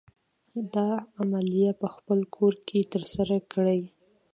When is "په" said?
1.81-1.87